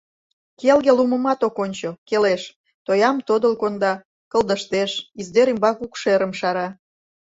[0.59, 2.41] Келге лумымат ок ончо— келеш;
[2.85, 3.93] тоям тодыл конда,
[4.31, 6.67] кылдыштеш, «издер» ӱмбак укшерым шара.